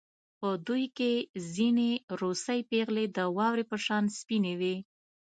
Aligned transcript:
په 0.39 0.49
دوی 0.67 0.85
کې 0.97 1.13
ځینې 1.53 1.91
روسۍ 2.21 2.59
پېغلې 2.69 3.05
د 3.17 3.19
واورې 3.37 3.63
په 3.71 3.77
شان 3.85 4.03
سپینې 4.17 4.53
وې 4.59 4.75